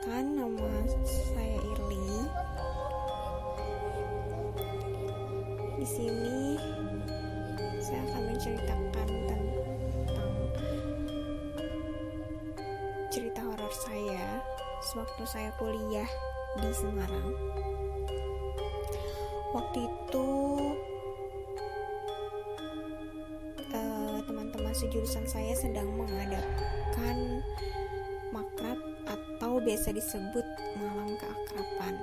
perkenalkan 0.00 0.32
nama 0.32 0.72
saya 1.04 1.60
Irli. 1.60 2.16
Di 5.76 5.84
sini 5.84 6.40
saya 7.84 8.00
akan 8.08 8.22
menceritakan 8.32 8.88
tentang 9.04 9.42
cerita 13.12 13.40
horor 13.44 13.72
saya 13.76 14.24
sewaktu 14.88 15.22
saya 15.28 15.50
kuliah 15.60 16.08
di 16.56 16.70
Semarang. 16.72 17.36
Waktu 19.52 19.78
itu 19.84 20.28
eh, 23.68 24.18
teman-teman 24.24 24.48
teman 24.48 24.48
-teman 24.48 24.74
sejurusan 24.80 25.28
saya 25.28 25.52
sedang 25.52 25.92
mengadakan 25.92 27.44
biasa 29.70 29.94
disebut 29.94 30.42
malam 30.82 31.14
keakraban. 31.14 31.94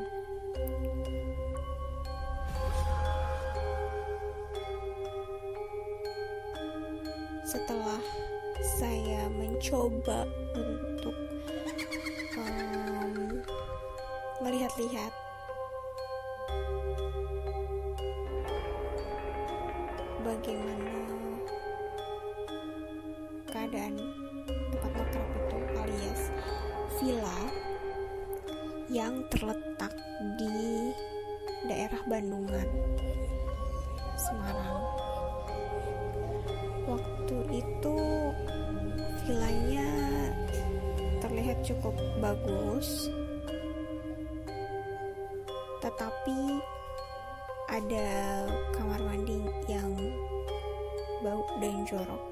Setelah 7.43 7.99
saya 8.79 9.27
mencoba 9.35 10.23
untuk 10.55 11.11
melihat-lihat 14.47 15.11
bagaimana 20.23 20.95
keadaan 23.51 24.26
yang 28.97 29.21
terletak 29.29 29.93
di 30.41 30.89
daerah 31.69 32.01
Bandungan, 32.09 32.65
Semarang. 34.17 34.81
Waktu 36.89 37.37
itu 37.61 37.97
villanya 39.21 39.89
terlihat 41.21 41.61
cukup 41.61 41.93
bagus, 42.17 43.13
tetapi 45.85 46.57
ada 47.69 48.09
kamar 48.73 48.97
mandi 49.05 49.45
yang 49.69 49.93
bau 51.21 51.45
dan 51.61 51.85
jorok. 51.85 52.23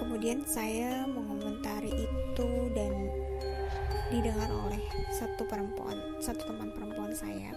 Kemudian 0.00 0.40
saya 0.48 1.04
mengomentari 1.12 1.92
itu 1.92 2.48
dan 2.72 3.28
didengar 4.10 4.50
oleh 4.50 4.82
satu 5.14 5.46
perempuan, 5.46 5.94
satu 6.18 6.42
teman 6.50 6.74
perempuan 6.74 7.14
saya. 7.14 7.54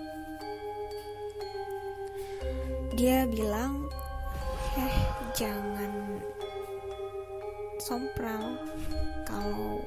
Dia 2.93 3.25
bilang, 3.25 3.89
"Eh, 4.77 4.97
jangan 5.33 6.21
sompral 7.81 8.61
kalau 9.25 9.81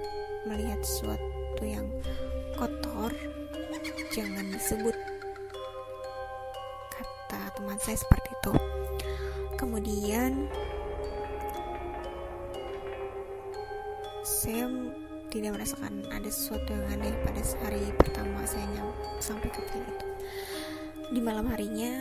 melihat 0.50 0.82
sesuatu 0.82 1.62
yang 1.62 1.86
kotor, 2.58 3.14
jangan 4.10 4.50
disebut." 4.50 4.98
Kata 6.90 7.40
teman 7.54 7.78
saya 7.78 7.94
seperti 7.94 8.30
itu. 8.42 8.54
Kemudian 9.54 10.50
saya 14.26 14.66
tidak 15.36 15.60
merasakan 15.60 16.00
ada 16.08 16.30
sesuatu 16.32 16.72
yang 16.72 16.96
aneh 16.96 17.12
pada 17.20 17.44
hari 17.60 17.92
pertama 18.00 18.40
saya 18.48 18.64
nyam 18.72 18.88
sampai 19.20 19.52
ke 19.52 19.60
hotel 19.60 19.84
itu. 19.84 20.06
Di 21.12 21.20
malam 21.20 21.44
harinya, 21.52 21.92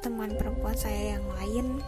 teman 0.00 0.32
perempuan 0.40 0.72
saya 0.72 1.20
yang 1.20 1.26
lain 1.36 1.84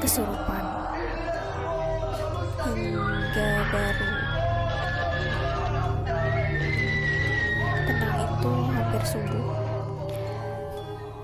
kesurupan 0.00 0.55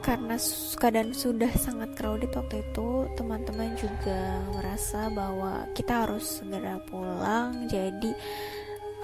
karena 0.02 0.34
keadaan 0.76 1.14
sudah 1.14 1.48
sangat 1.54 1.94
crowded 1.94 2.34
waktu 2.34 2.66
itu 2.66 3.06
teman-teman 3.14 3.70
juga 3.78 4.42
merasa 4.50 5.06
bahwa 5.14 5.70
kita 5.78 6.04
harus 6.04 6.42
segera 6.42 6.82
pulang. 6.90 7.70
Jadi 7.70 8.10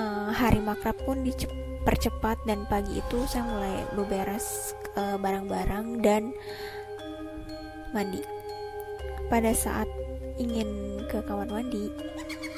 uh, 0.03 0.35
hari 0.35 0.59
makrab 0.59 0.99
pun 1.07 1.23
dipercepat 1.23 2.43
dan 2.51 2.67
pagi 2.67 2.99
itu 2.99 3.19
saya 3.31 3.47
mulai 3.47 3.87
beberes 3.95 4.75
uh, 4.99 5.15
barang-barang 5.23 6.03
dan 6.03 6.35
mandi. 7.95 8.19
Pada 9.31 9.55
saat 9.55 9.87
ingin 10.43 10.99
ke 11.07 11.23
kamar 11.23 11.47
mandi 11.47 11.95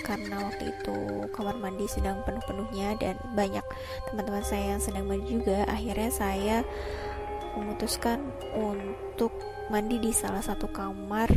karena 0.00 0.42
waktu 0.42 0.74
itu 0.74 0.98
kamar 1.30 1.54
mandi 1.60 1.86
sedang 1.86 2.18
penuh-penuhnya 2.26 2.98
dan 2.98 3.14
banyak 3.38 3.62
teman-teman 4.10 4.42
saya 4.42 4.74
yang 4.74 4.82
sedang 4.82 5.06
mandi 5.06 5.38
juga 5.38 5.62
akhirnya 5.70 6.10
saya 6.10 6.56
memutuskan 7.60 8.25
untuk 8.56 9.37
mandi 9.69 10.00
di 10.00 10.10
salah 10.10 10.41
satu 10.41 10.66
kamar. 10.72 11.28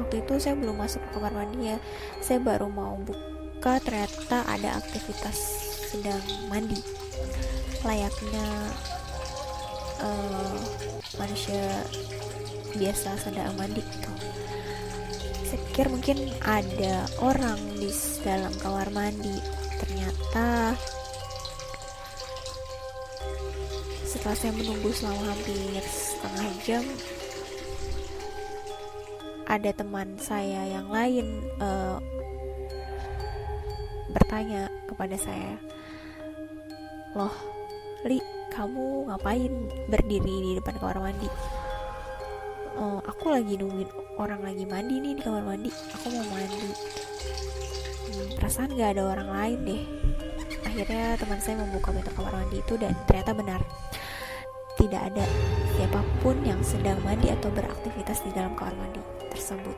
Waktu 0.00 0.24
itu 0.24 0.34
saya 0.40 0.56
belum 0.56 0.80
masuk 0.80 1.04
ke 1.04 1.08
kamar 1.14 1.32
mandi 1.36 1.76
ya. 1.76 1.78
Saya 2.24 2.40
baru 2.40 2.72
mau 2.72 2.96
buka 2.96 3.78
ternyata 3.84 4.42
ada 4.48 4.80
aktivitas 4.80 5.36
sedang 5.92 6.24
mandi. 6.48 6.80
Layaknya 7.84 8.46
uh, 10.00 10.56
manusia 11.20 11.84
biasa 12.72 13.20
sedang 13.20 13.52
mandi 13.60 13.84
gitu. 13.84 14.12
Saya 15.46 15.60
pikir 15.68 15.86
mungkin 15.92 16.16
ada 16.40 17.04
orang 17.20 17.60
di 17.76 17.92
dalam 18.24 18.50
kamar 18.56 18.88
mandi. 18.88 19.36
Ternyata 19.78 20.72
setelah 24.22 24.38
saya 24.38 24.54
menunggu 24.54 24.90
selama 24.94 25.34
hampir 25.34 25.82
setengah 25.82 26.46
jam 26.62 26.84
ada 29.50 29.70
teman 29.74 30.14
saya 30.22 30.62
yang 30.78 30.86
lain 30.94 31.42
uh, 31.58 31.98
bertanya 34.14 34.70
kepada 34.86 35.18
saya 35.18 35.58
loh 37.18 37.34
Li 38.06 38.22
kamu 38.54 39.10
ngapain 39.10 39.50
berdiri 39.90 40.36
di 40.42 40.50
depan 40.58 40.74
kamar 40.78 40.98
mandi? 41.02 41.30
Oh, 42.78 42.98
aku 43.02 43.30
lagi 43.30 43.54
nungguin 43.54 43.86
orang 44.18 44.42
lagi 44.42 44.66
mandi 44.66 44.98
nih 44.98 45.18
di 45.18 45.22
kamar 45.22 45.46
mandi. 45.46 45.70
Aku 45.70 46.10
mau 46.10 46.26
mandi. 46.26 46.70
Hmm, 48.10 48.28
perasaan 48.34 48.74
gak 48.74 48.98
ada 48.98 49.02
orang 49.06 49.30
lain 49.30 49.58
deh. 49.62 49.82
Akhirnya 50.66 51.14
teman 51.14 51.38
saya 51.38 51.62
membuka 51.62 51.94
pintu 51.94 52.10
kamar 52.10 52.42
mandi 52.42 52.58
itu 52.58 52.74
dan 52.74 52.90
ternyata 53.06 53.38
benar 53.38 53.62
tidak 54.80 55.02
ada 55.12 55.24
siapa 55.76 56.00
pun 56.24 56.36
yang 56.44 56.60
sedang 56.64 56.96
mandi 57.04 57.28
atau 57.28 57.48
beraktivitas 57.52 58.24
di 58.24 58.30
dalam 58.32 58.56
kamar 58.56 58.72
mandi 58.76 59.00
tersebut. 59.32 59.76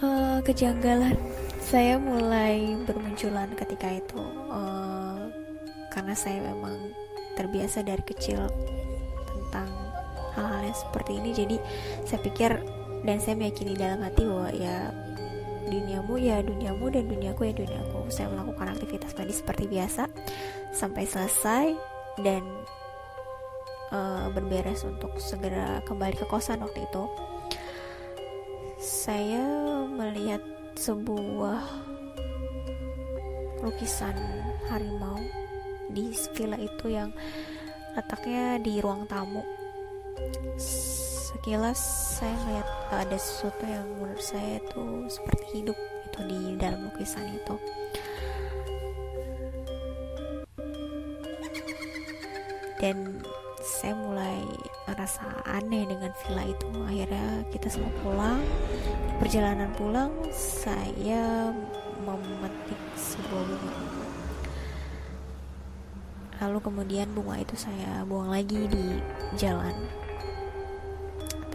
Uh, 0.00 0.38
kejanggalan. 0.44 1.16
Saya 1.66 1.98
mulai 1.98 2.78
bermunculan 2.86 3.50
ketika 3.58 3.90
itu. 3.90 4.22
Uh, 4.46 5.26
karena 5.90 6.14
saya 6.14 6.38
memang 6.52 6.76
terbiasa 7.34 7.82
dari 7.82 8.04
kecil 8.04 8.44
tentang 9.26 9.68
hal-hal 10.36 10.62
yang 10.68 10.78
seperti 10.78 11.12
ini. 11.18 11.30
Jadi 11.32 11.56
saya 12.04 12.20
pikir 12.20 12.52
dan 13.02 13.16
saya 13.18 13.34
meyakini 13.40 13.72
dalam 13.72 14.04
hati 14.04 14.22
bahwa 14.22 14.52
ya 14.52 14.92
duniamu 15.66 16.14
ya 16.16 16.40
duniamu 16.42 16.86
dan 16.88 17.04
duniaku 17.10 17.50
ya 17.50 17.54
duniaku. 17.54 18.08
Saya 18.08 18.30
melakukan 18.30 18.72
aktivitas 18.72 19.12
mandi 19.18 19.34
seperti 19.34 19.64
biasa 19.66 20.06
sampai 20.70 21.04
selesai 21.04 21.66
dan 22.22 22.42
uh, 23.90 24.30
berberes 24.30 24.86
untuk 24.86 25.18
segera 25.18 25.82
kembali 25.84 26.14
ke 26.16 26.26
kosan 26.30 26.62
waktu 26.62 26.86
itu. 26.86 27.04
Saya 28.78 29.42
melihat 29.88 30.42
sebuah 30.76 31.64
lukisan 33.64 34.14
harimau 34.68 35.18
di 35.90 36.12
villa 36.36 36.60
itu 36.60 36.92
yang 36.92 37.10
letaknya 37.96 38.60
di 38.60 38.78
ruang 38.84 39.08
tamu 39.08 39.55
sekilas 41.46 41.78
saya 42.18 42.34
melihat 42.42 42.68
ada 42.90 43.14
sesuatu 43.14 43.62
yang 43.62 43.86
menurut 44.02 44.18
saya 44.18 44.58
itu 44.58 45.06
seperti 45.06 45.44
hidup 45.62 45.78
itu 46.10 46.20
di 46.26 46.40
dalam 46.58 46.90
lukisan 46.90 47.22
itu. 47.38 47.54
Dan 52.82 53.22
saya 53.62 53.94
mulai 53.94 54.42
merasa 54.90 55.22
aneh 55.46 55.86
dengan 55.86 56.10
villa 56.22 56.44
itu. 56.50 56.68
Akhirnya 56.82 57.26
kita 57.54 57.66
semua 57.70 57.92
pulang 58.02 58.42
di 59.06 59.14
perjalanan 59.22 59.70
pulang 59.78 60.10
saya 60.34 61.54
memetik 62.02 62.80
sebuah 62.98 63.42
bunga. 63.46 63.74
Lalu 66.42 66.58
kemudian 66.58 67.08
bunga 67.14 67.38
itu 67.38 67.54
saya 67.54 68.02
buang 68.02 68.34
lagi 68.34 68.66
di 68.66 68.98
jalan 69.38 70.05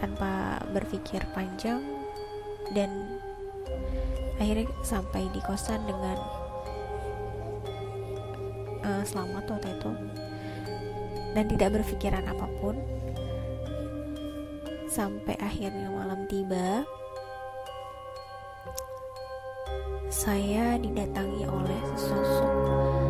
tanpa 0.02 0.58
berpikir 0.74 1.22
panjang 1.30 1.78
dan 2.74 2.90
akhirnya 4.42 4.66
sampai 4.82 5.30
di 5.30 5.38
kosan 5.46 5.78
dengan 5.86 6.18
uh, 8.82 9.02
selamat 9.06 9.46
waktu 9.46 9.70
itu 9.78 9.92
dan 11.38 11.44
tidak 11.46 11.78
berpikiran 11.78 12.26
apa 12.26 12.46
pun. 12.58 12.74
Sampai 14.90 15.38
akhirnya 15.40 15.88
malam 15.88 16.28
tiba 16.28 16.84
saya 20.12 20.76
didatangi 20.76 21.48
oleh 21.48 21.80
sosok 21.96 23.01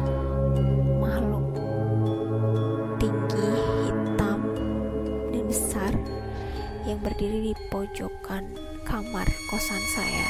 yang 6.93 7.01
berdiri 7.01 7.53
di 7.53 7.55
pojokan 7.73 8.53
kamar 8.85 9.25
kosan 9.49 9.81
saya. 9.97 10.29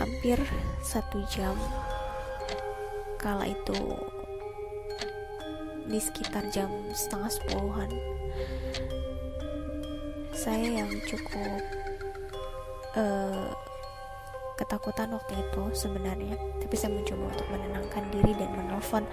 Hampir 0.00 0.40
satu 0.80 1.20
jam. 1.28 1.52
Kala 3.20 3.52
itu 3.52 3.76
di 5.92 6.00
sekitar 6.00 6.48
jam 6.48 6.72
setengah 6.96 7.28
sepuluhan 7.28 7.90
saya 10.32 10.84
yang 10.84 10.90
cukup 11.04 11.60
uh, 12.96 13.52
ketakutan 14.56 15.12
waktu 15.12 15.36
itu 15.36 15.62
sebenarnya. 15.76 16.32
Tapi 16.64 16.74
saya 16.80 16.96
mencoba 16.96 17.28
untuk 17.28 17.48
menenangkan 17.52 18.04
diri 18.08 18.32
dan 18.40 18.56
menelpon 18.56 19.04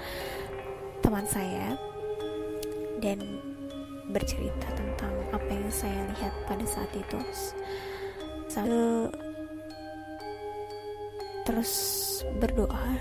teman 1.04 1.28
saya. 1.28 1.76
Dan 3.04 3.20
bercerita 4.12 4.68
tentang 4.76 5.14
apa 5.32 5.52
yang 5.52 5.72
saya 5.72 6.04
lihat 6.16 6.34
pada 6.50 6.66
saat 6.68 6.92
itu. 6.92 7.20
Saya 8.52 9.08
terus 11.44 11.74
berdoa 12.40 12.96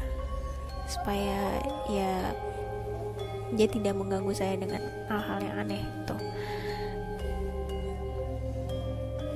supaya 0.90 1.62
ya 1.88 2.14
dia 3.54 3.69
tidak 3.69 3.94
mengganggu 3.94 4.32
saya 4.34 4.54
dengan 4.56 4.82
hal-hal 5.08 5.38
yang 5.43 5.56
aneh 5.66 5.82
itu. 5.82 6.16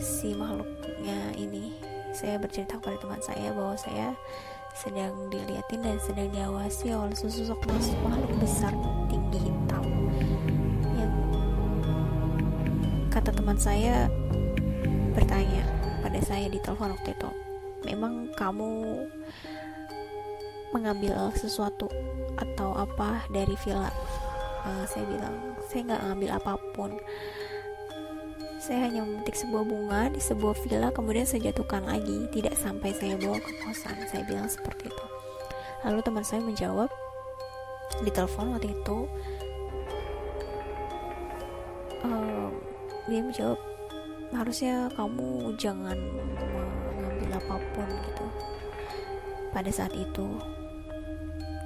Si 0.00 0.32
makhluknya 0.32 1.18
ini 1.36 1.76
saya 2.16 2.40
bercerita 2.40 2.80
kepada 2.80 2.96
teman 2.96 3.20
saya 3.20 3.52
bahwa 3.52 3.76
saya 3.76 4.16
sedang 4.76 5.12
dilihatin 5.32 5.80
dan 5.84 5.96
sedang 6.00 6.28
diawasi 6.32 6.92
oleh 6.92 7.16
sosok 7.16 7.60
makhluk 8.04 8.32
besar 8.40 8.72
teman 13.46 13.62
saya 13.62 14.10
bertanya 15.14 15.62
pada 16.02 16.18
saya 16.18 16.50
di 16.50 16.58
telepon 16.58 16.98
waktu 16.98 17.14
itu 17.14 17.30
memang 17.86 18.26
kamu 18.34 19.06
mengambil 20.74 21.30
sesuatu 21.30 21.86
atau 22.34 22.74
apa 22.74 23.22
dari 23.30 23.54
villa? 23.62 23.86
Uh, 24.66 24.82
saya 24.90 25.06
bilang 25.06 25.54
saya 25.70 25.80
nggak 25.86 26.02
ngambil 26.10 26.30
apa 26.42 26.52
pun. 26.74 26.90
Saya 28.58 28.90
hanya 28.90 29.06
memetik 29.06 29.38
sebuah 29.38 29.62
bunga 29.62 30.10
di 30.10 30.18
sebuah 30.18 30.58
villa 30.66 30.90
kemudian 30.90 31.22
saya 31.22 31.54
jatuhkan 31.54 31.86
lagi 31.86 32.26
tidak 32.34 32.58
sampai 32.58 32.98
saya 32.98 33.14
bawa 33.14 33.38
ke 33.38 33.62
kosan. 33.62 33.94
Saya 34.10 34.26
bilang 34.26 34.50
seperti 34.50 34.90
itu. 34.90 35.06
Lalu 35.86 36.02
teman 36.02 36.26
saya 36.26 36.42
menjawab 36.42 36.90
di 38.02 38.10
telepon 38.10 38.58
waktu 38.58 38.74
itu 38.74 39.06
uh, 42.02 42.45
dia 43.06 43.22
menjawab 43.22 43.60
harusnya 44.34 44.90
kamu 44.98 45.54
jangan 45.54 45.94
mengambil 45.94 47.38
apa 47.38 47.56
pun 47.74 47.88
gitu 47.88 48.26
pada 49.54 49.70
saat 49.70 49.94
itu. 49.94 50.26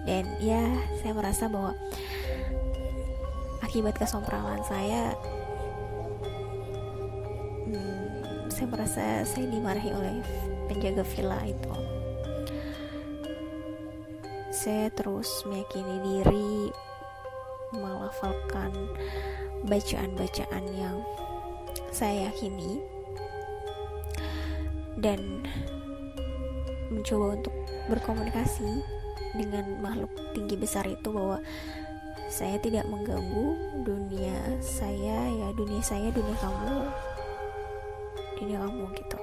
Dan 0.04 0.24
ya 0.40 0.60
saya 1.00 1.12
merasa 1.12 1.44
bahwa 1.48 1.76
akibat 3.60 3.96
kesompralan 3.96 4.60
saya 4.64 5.12
hmm, 7.68 8.48
saya 8.48 8.66
merasa 8.68 9.04
saya 9.24 9.46
dimarahi 9.48 9.90
oleh 9.92 10.20
penjaga 10.68 11.04
villa 11.04 11.40
itu. 11.44 11.72
Saya 14.50 14.92
terus 14.92 15.28
meyakini 15.48 15.96
diri 16.04 16.68
melafalkan 17.70 18.72
bacaan-bacaan 19.64 20.64
yang 20.74 20.98
saya 21.90 22.30
yakini. 22.30 22.80
Dan 25.00 25.46
mencoba 26.90 27.38
untuk 27.38 27.54
berkomunikasi 27.88 28.82
dengan 29.38 29.78
makhluk 29.78 30.10
tinggi 30.34 30.58
besar 30.58 30.84
itu 30.90 31.08
bahwa 31.08 31.38
saya 32.30 32.58
tidak 32.62 32.86
mengganggu 32.86 33.58
dunia 33.82 34.38
saya 34.62 35.26
ya 35.30 35.48
dunia 35.54 35.82
saya 35.82 36.10
dunia 36.10 36.36
kamu. 36.38 36.78
Dunia 38.38 38.58
kamu 38.66 38.84
gitu. 38.98 39.18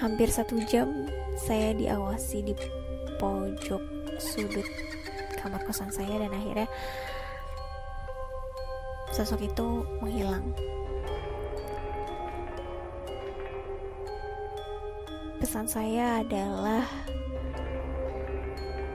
Hampir 0.00 0.28
satu 0.32 0.56
jam 0.64 1.08
saya 1.36 1.76
diawasi 1.76 2.40
di 2.40 2.54
pojok 3.20 3.82
sudut 4.16 4.64
kamar 5.40 5.60
kosan 5.64 5.92
saya 5.92 6.20
dan 6.20 6.32
akhirnya 6.32 6.68
sosok 9.20 9.52
itu 9.52 9.84
menghilang. 10.00 10.40
Pesan 15.36 15.68
saya 15.68 16.24
adalah 16.24 16.88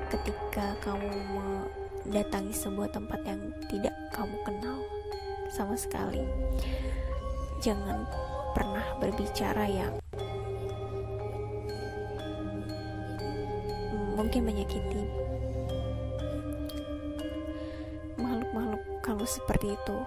ketika 0.09 0.73
kamu 0.81 1.13
mendatangi 1.29 2.57
sebuah 2.57 2.89
tempat 2.89 3.21
yang 3.21 3.37
tidak 3.69 3.93
kamu 4.17 4.33
kenal 4.41 4.81
sama 5.53 5.77
sekali 5.77 6.25
jangan 7.61 8.09
pernah 8.57 8.85
berbicara 8.97 9.65
yang 9.69 9.93
mungkin 14.17 14.41
menyakiti 14.41 15.24
seperti 19.27 19.75
itu. 19.75 19.97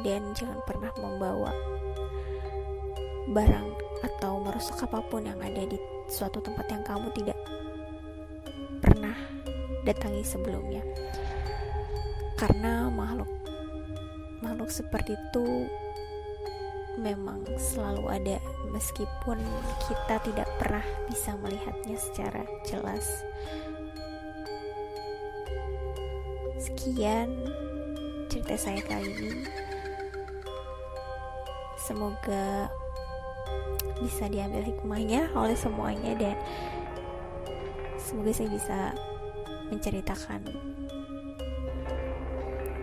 Dan 0.00 0.32
jangan 0.32 0.60
pernah 0.64 0.92
membawa 0.96 1.52
barang 3.28 3.68
atau 4.02 4.40
merusak 4.40 4.82
apa 4.84 5.04
pun 5.06 5.24
yang 5.24 5.38
ada 5.38 5.62
di 5.68 5.78
suatu 6.10 6.42
tempat 6.42 6.66
yang 6.68 6.82
kamu 6.82 7.08
tidak 7.16 7.38
pernah 8.80 9.14
datangi 9.84 10.24
sebelumnya. 10.24 10.82
Karena 12.36 12.90
makhluk 12.90 13.30
makhluk 14.42 14.74
seperti 14.74 15.14
itu 15.14 15.70
memang 16.98 17.40
selalu 17.56 18.04
ada 18.10 18.36
meskipun 18.74 19.38
kita 19.86 20.16
tidak 20.26 20.48
pernah 20.58 20.84
bisa 21.08 21.32
melihatnya 21.40 21.96
secara 21.96 22.42
jelas. 22.66 23.06
Sekian 26.58 27.32
cerita 28.32 28.56
saya 28.56 28.80
kali 28.80 29.12
ini 29.12 29.44
semoga 31.76 32.72
bisa 34.00 34.24
diambil 34.32 34.64
hikmahnya 34.64 35.28
oleh 35.36 35.52
semuanya 35.52 36.16
dan 36.16 36.36
semoga 38.00 38.32
saya 38.32 38.48
bisa 38.48 38.78
menceritakan 39.68 40.40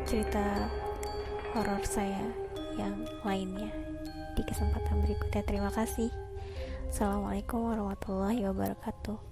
cerita 0.06 0.70
horor 1.58 1.82
saya 1.82 2.30
yang 2.78 2.94
lainnya 3.26 3.74
di 4.38 4.42
kesempatan 4.46 5.02
berikutnya. 5.02 5.44
Terima 5.46 5.70
kasih. 5.74 6.10
Assalamualaikum 6.90 7.70
warahmatullahi 7.70 8.46
wabarakatuh. 8.50 9.29